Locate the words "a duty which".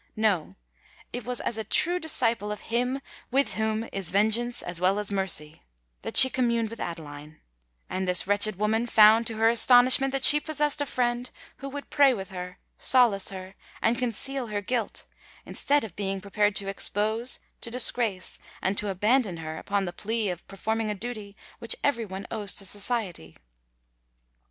20.89-21.75